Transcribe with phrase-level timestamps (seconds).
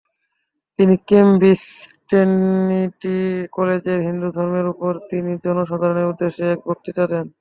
[0.79, 3.15] তিনি কেমব্রিজের ট্রিনিটি
[3.53, 7.25] কলেজে হিন্দুধর্মের উপর তিনি জনসাধারণের উদ্দেশ্যে এক বক্তৃতা দেন।